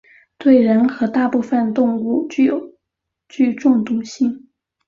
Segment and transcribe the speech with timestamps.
[0.39, 4.49] 对人和大部分动物具中毒性。